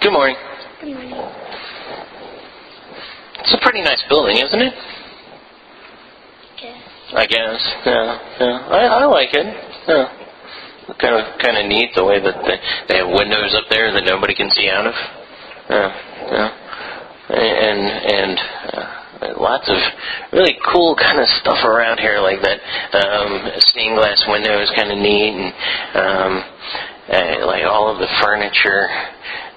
Good 0.00 0.12
morning. 0.12 0.36
Good 0.80 0.94
morning. 0.94 1.12
It's 3.40 3.52
a 3.52 3.60
pretty 3.60 3.82
nice 3.82 4.02
building, 4.08 4.36
isn't 4.36 4.62
it? 4.62 4.74
I 7.12 7.26
guess. 7.26 7.60
Yeah, 7.84 8.18
yeah. 8.40 8.56
I, 8.70 8.80
I 9.02 9.04
like 9.04 9.28
it. 9.34 9.44
Yeah. 9.44 10.08
Kind 10.96 11.14
of, 11.20 11.38
kind 11.40 11.58
of 11.58 11.66
neat 11.68 11.90
the 11.94 12.04
way 12.04 12.16
that 12.18 12.32
they, 12.48 12.56
they 12.88 12.96
have 13.04 13.08
windows 13.12 13.54
up 13.54 13.68
there 13.68 13.92
that 13.92 14.04
nobody 14.04 14.34
can 14.34 14.48
see 14.50 14.68
out 14.72 14.86
of. 14.86 14.94
Yeah, 15.68 15.92
yeah. 16.32 16.50
And 17.36 17.80
and 17.84 18.40
uh, 18.72 19.40
lots 19.40 19.68
of 19.68 19.76
really 20.32 20.56
cool 20.72 20.96
kind 20.96 21.20
of 21.20 21.28
stuff 21.44 21.62
around 21.64 22.00
here, 22.00 22.20
like 22.20 22.40
that 22.40 22.58
um, 22.96 23.52
stained 23.68 23.96
glass 23.96 24.24
window 24.26 24.62
is 24.62 24.70
kind 24.74 24.90
of 24.90 24.98
neat, 24.98 25.34
and 25.36 25.52
um, 25.94 26.32
uh, 27.12 27.46
like 27.46 27.64
all 27.68 27.92
of 27.92 27.98
the 27.98 28.08
furniture. 28.24 28.88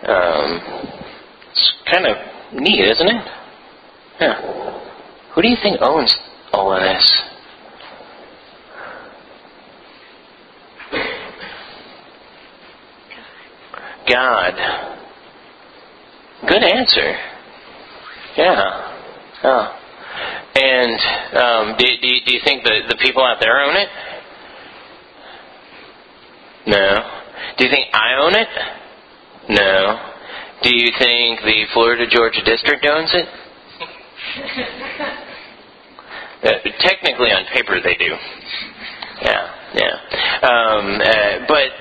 Um, 0.06 0.62
it's 1.52 1.74
kind 1.90 2.06
of 2.06 2.18
neat, 2.54 2.80
isn't 2.80 3.08
it? 3.08 3.28
Yeah. 4.20 4.84
Who 5.34 5.42
do 5.42 5.48
you 5.48 5.58
think 5.62 5.78
owns 5.82 6.16
all 6.52 6.74
of 6.74 6.82
this? 6.82 7.24
God. 14.10 14.54
Good 16.48 16.64
answer. 16.64 17.18
Yeah. 18.38 18.98
Yeah. 19.44 19.80
And 20.56 21.00
um, 21.38 21.76
do, 21.78 21.86
do, 21.86 22.08
do 22.26 22.34
you 22.34 22.42
think 22.44 22.64
the, 22.64 22.82
the 22.90 22.98
people 22.98 23.24
out 23.24 23.38
there 23.40 23.62
own 23.62 23.76
it? 23.78 23.90
No. 26.68 27.22
Do 27.58 27.64
you 27.66 27.72
think 27.72 27.88
I 27.94 28.16
own 28.20 28.36
it? 28.36 28.48
No. 29.50 30.12
Do 30.64 30.76
you 30.76 30.92
think 30.98 31.42
the 31.42 31.66
Florida 31.74 32.06
Georgia 32.08 32.44
District 32.46 32.86
owns 32.86 33.12
it? 33.14 33.28
Uh, 36.44 36.50
technically, 36.82 37.32
on 37.32 37.46
paper, 37.54 37.80
they 37.82 37.96
do. 37.96 38.12
Yeah, 39.22 39.48
yeah. 39.76 39.96
Um, 40.44 41.00
uh, 41.00 41.46
but 41.48 41.72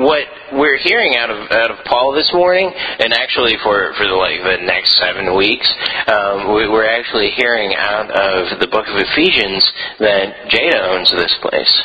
what 0.00 0.22
we're 0.52 0.78
hearing 0.78 1.16
out 1.16 1.30
of 1.30 1.50
out 1.50 1.72
of 1.72 1.84
Paul 1.84 2.12
this 2.12 2.30
morning, 2.32 2.70
and 2.72 3.12
actually 3.12 3.56
for 3.64 3.92
for 3.98 4.06
the, 4.06 4.14
like 4.14 4.38
the 4.38 4.64
next 4.64 4.96
seven 4.98 5.36
weeks, 5.36 5.68
um, 6.06 6.54
we, 6.54 6.68
we're 6.68 6.86
actually 6.88 7.30
hearing 7.30 7.74
out 7.74 8.08
of 8.10 8.60
the 8.60 8.68
book 8.68 8.86
of 8.86 8.94
Ephesians 8.96 9.68
that 9.98 10.48
Jada 10.48 10.94
owns 10.94 11.10
this 11.10 11.36
place. 11.42 11.82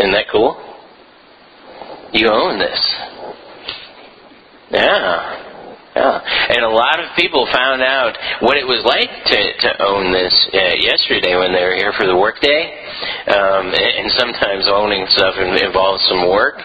Isn't 0.00 0.12
that 0.12 0.26
cool? 0.32 0.67
You 2.12 2.28
own 2.28 2.58
this. 2.58 2.80
Yeah. 4.70 5.44
Yeah. 5.96 6.20
And 6.54 6.64
a 6.64 6.70
lot 6.70 7.00
of 7.00 7.10
people 7.16 7.46
found 7.52 7.82
out 7.82 8.16
what 8.40 8.56
it 8.56 8.64
was 8.64 8.84
like 8.84 9.10
to, 9.10 9.40
to 9.66 9.70
own 9.82 10.12
this 10.12 10.32
uh, 10.54 10.78
yesterday 10.78 11.34
when 11.34 11.52
they 11.52 11.64
were 11.64 11.74
here 11.74 11.92
for 11.98 12.06
the 12.06 12.16
workday. 12.16 12.70
Um, 13.26 13.74
and 13.74 14.10
sometimes 14.12 14.68
owning 14.70 15.06
stuff 15.10 15.34
involves 15.36 16.06
some 16.06 16.28
work. 16.30 16.62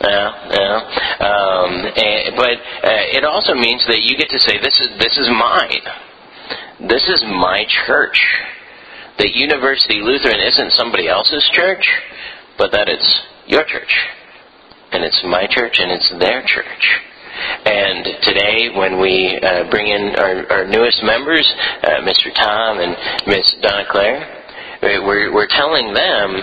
Yeah, 0.00 0.28
yeah. 0.52 0.76
Um, 1.20 1.72
and, 1.96 2.36
but 2.36 2.56
uh, 2.84 3.16
it 3.16 3.24
also 3.24 3.54
means 3.54 3.84
that 3.86 4.00
you 4.00 4.16
get 4.16 4.30
to 4.30 4.38
say, 4.38 4.56
"This 4.56 4.80
is 4.80 4.88
this 4.98 5.18
is 5.18 5.28
mine. 5.28 5.84
This 6.88 7.04
is 7.08 7.22
my 7.28 7.64
church." 7.86 8.18
That 9.18 9.34
University 9.34 10.00
Lutheran 10.00 10.40
isn't 10.40 10.72
somebody 10.72 11.06
else's 11.06 11.46
church, 11.52 11.84
but 12.56 12.72
that 12.72 12.88
it's 12.88 13.20
your 13.46 13.64
church, 13.64 13.92
and 14.92 15.04
it's 15.04 15.20
my 15.24 15.46
church, 15.50 15.78
and 15.78 15.90
it's 15.90 16.10
their 16.18 16.42
church. 16.46 16.84
And 17.64 18.04
today, 18.22 18.68
when 18.76 19.00
we 19.00 19.38
uh, 19.42 19.70
bring 19.70 19.86
in 19.86 20.14
our, 20.16 20.52
our 20.52 20.66
newest 20.66 21.02
members, 21.02 21.46
uh, 21.82 22.02
Mr. 22.02 22.34
Tom 22.34 22.78
and 22.80 22.96
Miss 23.26 23.54
Donna 23.62 23.84
Claire, 23.90 24.40
we're, 24.82 25.32
we're 25.32 25.48
telling 25.48 25.92
them 25.94 26.40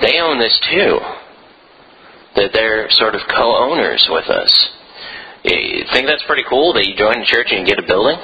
they 0.00 0.18
own 0.20 0.38
this 0.38 0.58
too. 0.70 0.98
That 2.36 2.50
they're 2.52 2.90
sort 2.90 3.14
of 3.14 3.22
co-owners 3.34 4.06
with 4.10 4.26
us. 4.30 4.68
You 5.44 5.84
think 5.92 6.06
that's 6.06 6.22
pretty 6.26 6.44
cool 6.48 6.72
that 6.74 6.86
you 6.86 6.94
join 6.94 7.18
the 7.20 7.26
church 7.26 7.48
and 7.50 7.66
get 7.66 7.78
a 7.78 7.86
building? 7.86 8.18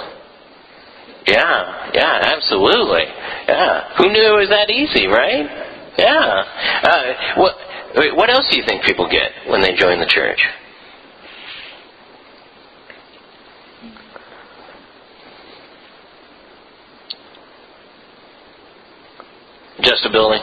Yeah, 1.27 1.91
yeah, 1.95 2.21
absolutely. 2.37 3.05
Yeah. 3.49 3.97
Who 3.97 4.13
knew 4.13 4.23
it 4.23 4.39
was 4.39 4.51
that 4.51 4.71
easy, 4.71 5.07
right? 5.07 5.47
Yeah. 5.97 6.45
Uh, 6.85 7.51
what, 7.95 8.17
what 8.17 8.31
else 8.31 8.47
do 8.51 8.57
you 8.57 8.65
think 8.67 8.85
people 8.85 9.09
get 9.09 9.31
when 9.49 9.61
they 9.63 9.75
join 9.75 10.01
the 10.01 10.07
church? 10.07 10.41
Just 19.81 20.05
a 20.07 20.11
building. 20.11 20.41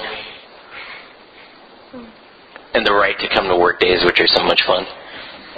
And 2.73 2.85
the 2.85 2.93
right 2.93 3.17
to 3.19 3.27
come 3.33 3.47
to 3.47 3.57
work 3.57 3.79
days, 3.79 4.03
which 4.05 4.19
are 4.19 4.27
so 4.27 4.43
much 4.43 4.61
fun. 4.65 4.85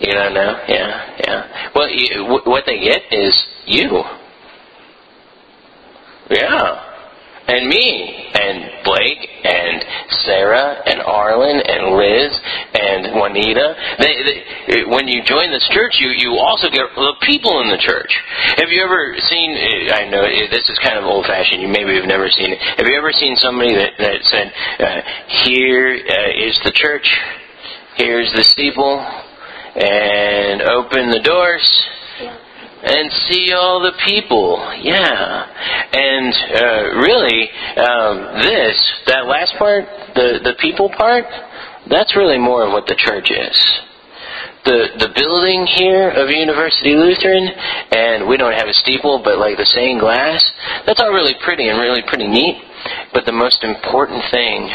you 0.00 0.12
don't 0.12 0.34
know? 0.34 0.60
Yeah, 0.68 1.16
yeah. 1.20 1.70
Well, 1.74 1.88
you, 1.88 2.24
what 2.44 2.64
they 2.66 2.80
get 2.80 3.02
is 3.12 3.46
you. 3.66 4.02
Yeah 6.30 6.89
and 7.50 7.68
me 7.68 8.30
and 8.34 8.84
Blake 8.84 9.28
and 9.42 9.84
Sarah 10.22 10.82
and 10.86 11.02
Arlen 11.02 11.58
and 11.58 11.96
Liz 11.98 12.30
and 12.74 13.14
Juanita. 13.14 13.74
They, 13.98 14.14
they, 14.22 14.84
when 14.84 15.08
you 15.08 15.22
join 15.24 15.50
this 15.50 15.66
church, 15.70 15.98
you 15.98 16.10
you 16.10 16.38
also 16.38 16.70
get 16.70 16.86
the 16.94 17.14
people 17.22 17.60
in 17.62 17.68
the 17.68 17.78
church. 17.78 18.12
Have 18.56 18.70
you 18.70 18.82
ever 18.82 19.16
seen? 19.18 19.50
I 19.90 20.08
know 20.08 20.22
this 20.22 20.68
is 20.68 20.78
kind 20.78 20.98
of 20.98 21.04
old 21.04 21.26
fashioned. 21.26 21.60
You 21.60 21.68
maybe 21.68 21.94
have 21.96 22.06
never 22.06 22.30
seen 22.30 22.52
it. 22.52 22.58
Have 22.78 22.86
you 22.86 22.96
ever 22.96 23.12
seen 23.12 23.36
somebody 23.36 23.74
that 23.74 23.98
that 23.98 24.24
said, 24.24 24.52
uh, 24.78 25.00
"Here 25.44 25.98
uh, 25.98 26.46
is 26.46 26.58
the 26.64 26.72
church. 26.72 27.08
Here's 27.96 28.32
the 28.32 28.44
steeple." 28.44 29.04
And 29.70 30.62
open 30.62 31.10
the 31.10 31.20
doors 31.20 31.62
and 32.82 33.12
see 33.28 33.52
all 33.52 33.80
the 33.80 33.92
people. 34.04 34.58
Yeah, 34.80 35.79
and 35.92 36.34
uh, 36.54 36.82
really, 37.02 37.50
um, 37.76 38.42
this 38.42 38.76
that 39.06 39.26
last 39.26 39.54
part, 39.58 39.84
the 40.14 40.40
the 40.44 40.54
people 40.60 40.88
part, 40.90 41.24
that's 41.88 42.14
really 42.16 42.38
more 42.38 42.66
of 42.66 42.72
what 42.72 42.86
the 42.86 42.94
church 42.94 43.30
is. 43.30 43.80
The 44.64 44.88
the 44.98 45.08
building 45.14 45.66
here 45.66 46.10
of 46.10 46.30
University 46.30 46.94
Lutheran, 46.94 47.48
and 47.92 48.28
we 48.28 48.36
don't 48.36 48.54
have 48.54 48.68
a 48.68 48.74
steeple, 48.74 49.22
but 49.24 49.38
like 49.38 49.56
the 49.56 49.66
stained 49.66 50.00
glass, 50.00 50.44
that's 50.86 51.00
all 51.00 51.12
really 51.12 51.34
pretty 51.42 51.68
and 51.68 51.80
really 51.80 52.02
pretty 52.06 52.28
neat. 52.28 52.62
But 53.12 53.26
the 53.26 53.32
most 53.32 53.64
important 53.64 54.22
thing 54.30 54.70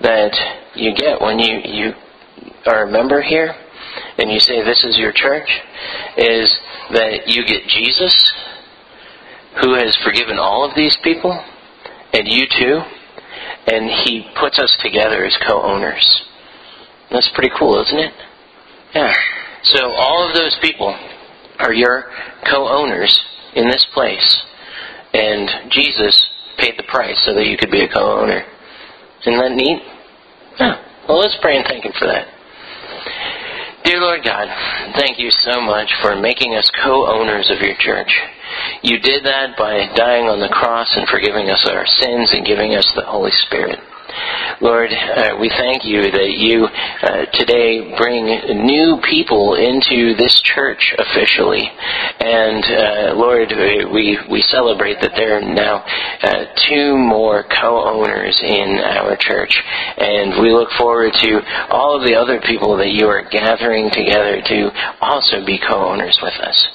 that 0.00 0.32
you 0.76 0.94
get 0.94 1.20
when 1.20 1.38
you 1.38 1.60
you 1.64 1.92
are 2.66 2.84
a 2.84 2.90
member 2.90 3.22
here 3.22 3.54
and 4.18 4.30
you 4.30 4.38
say 4.40 4.62
this 4.62 4.84
is 4.84 4.96
your 4.98 5.12
church 5.12 5.48
is 6.16 6.52
that 6.92 7.26
you 7.26 7.44
get 7.44 7.62
Jesus, 7.68 8.32
who 9.60 9.74
has 9.74 9.96
forgiven 10.04 10.38
all 10.38 10.68
of 10.68 10.76
these 10.76 10.96
people, 11.02 11.32
and 12.12 12.28
you 12.28 12.46
too, 12.58 12.80
and 13.66 13.90
he 14.04 14.28
puts 14.38 14.58
us 14.58 14.76
together 14.82 15.24
as 15.24 15.36
co-owners. 15.46 16.22
That's 17.10 17.30
pretty 17.34 17.50
cool, 17.58 17.82
isn't 17.82 17.98
it? 17.98 18.14
Yeah. 18.94 19.14
So 19.64 19.92
all 19.92 20.28
of 20.28 20.34
those 20.34 20.56
people 20.62 20.96
are 21.58 21.72
your 21.72 22.04
co-owners 22.50 23.20
in 23.54 23.68
this 23.68 23.86
place, 23.92 24.42
and 25.14 25.50
Jesus 25.70 26.28
paid 26.58 26.78
the 26.78 26.84
price 26.84 27.18
so 27.24 27.34
that 27.34 27.46
you 27.46 27.56
could 27.56 27.70
be 27.70 27.82
a 27.82 27.88
co-owner. 27.88 28.44
Isn't 29.22 29.38
that 29.38 29.52
neat? 29.52 29.82
Yeah. 30.58 30.84
Well, 31.08 31.18
let's 31.18 31.36
pray 31.40 31.56
and 31.56 31.66
thank 31.66 31.84
Him 31.84 31.92
for 31.98 32.06
that. 32.06 32.28
Dear 33.88 34.00
Lord 34.00 34.22
God, 34.22 34.48
thank 34.96 35.18
you 35.18 35.30
so 35.30 35.62
much 35.62 35.90
for 36.02 36.14
making 36.14 36.54
us 36.54 36.70
co-owners 36.84 37.50
of 37.50 37.62
your 37.62 37.74
church. 37.80 38.12
You 38.82 38.98
did 38.98 39.24
that 39.24 39.56
by 39.56 39.88
dying 39.96 40.28
on 40.28 40.40
the 40.40 40.52
cross 40.52 40.94
and 40.94 41.08
forgiving 41.08 41.48
us 41.48 41.66
our 41.66 41.86
sins 41.86 42.30
and 42.32 42.44
giving 42.44 42.74
us 42.74 42.84
the 42.94 43.06
Holy 43.06 43.30
Spirit. 43.48 43.80
Lord, 44.60 44.90
uh, 44.92 45.36
we 45.40 45.48
thank 45.50 45.84
you 45.84 46.02
that 46.02 46.32
you 46.36 46.66
uh, 46.66 47.26
today 47.32 47.94
bring 47.96 48.26
new 48.66 48.98
people 49.08 49.54
into 49.54 50.14
this 50.16 50.40
church 50.42 50.94
officially. 50.98 51.62
And 52.20 52.64
uh, 52.64 53.14
Lord, 53.14 53.52
we, 53.92 54.18
we 54.28 54.42
celebrate 54.42 55.00
that 55.00 55.12
there 55.14 55.38
are 55.38 55.54
now 55.54 55.84
uh, 56.22 56.46
two 56.68 56.96
more 56.96 57.44
co-owners 57.44 58.40
in 58.42 58.78
our 58.82 59.16
church. 59.16 59.62
And 59.96 60.42
we 60.42 60.52
look 60.52 60.70
forward 60.78 61.12
to 61.12 61.40
all 61.70 62.00
of 62.00 62.06
the 62.06 62.16
other 62.16 62.40
people 62.40 62.76
that 62.78 62.90
you 62.90 63.06
are 63.06 63.28
gathering 63.30 63.90
together 63.92 64.42
to 64.42 64.70
also 65.00 65.44
be 65.44 65.58
co-owners 65.58 66.18
with 66.22 66.34
us. 66.34 66.68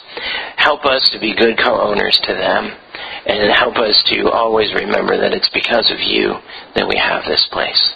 Help 0.56 0.86
us 0.86 1.10
to 1.10 1.20
be 1.20 1.36
good 1.36 1.58
co-owners 1.58 2.20
to 2.24 2.34
them 2.34 2.78
and 3.26 3.52
help 3.54 3.78
us 3.78 4.04
to 4.08 4.30
always 4.30 4.74
remember 4.74 5.18
that 5.18 5.34
it's 5.34 5.50
because 5.50 5.90
of 5.92 6.00
you 6.00 6.36
that 6.76 6.88
we 6.88 6.98
have 6.98 7.24
this 7.26 7.48
place. 7.52 7.94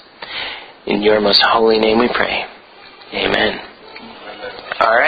In 0.85 1.01
your 1.01 1.19
most 1.19 1.41
holy 1.43 1.79
name 1.79 1.99
we 1.99 2.07
pray. 2.07 2.45
Amen. 3.13 3.59
All 4.79 4.95
right. 4.95 5.05